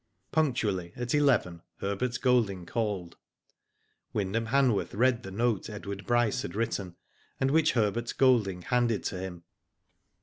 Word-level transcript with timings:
Punctually 0.31 0.93
at 0.95 1.13
eleven 1.13 1.61
Herbert 1.77 2.19
Golding 2.21 2.65
called. 2.65 3.17
Wyndham 4.13 4.47
Hanworth 4.47 4.95
read 4.95 5.21
the 5.21 5.29
note 5.29 5.69
Edward 5.69 6.07
Bryce 6.07 6.41
had 6.41 6.55
written, 6.55 6.95
and 7.39 7.51
which 7.51 7.73
Herbert 7.73 8.11
Golding 8.17 8.63
handed 8.63 9.03
to 9.03 9.19
him. 9.19 9.43